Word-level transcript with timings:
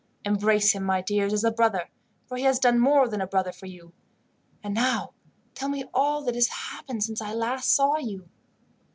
"Embrace 0.25 0.71
him, 0.71 0.83
my 0.83 0.99
dears, 0.99 1.31
as 1.31 1.43
a 1.43 1.51
brother, 1.51 1.87
for 2.25 2.35
he 2.35 2.43
has 2.43 2.57
done 2.57 2.79
more 2.79 3.07
than 3.07 3.21
a 3.21 3.27
brother 3.27 3.51
for 3.51 3.67
you. 3.67 3.93
And 4.63 4.73
now 4.73 5.13
tell 5.53 5.69
me 5.69 5.83
all 5.93 6.23
that 6.23 6.33
has 6.33 6.47
happened 6.47 7.03
since 7.03 7.21
I 7.21 7.33
last 7.35 7.69
saw 7.75 7.99
you." 7.99 8.27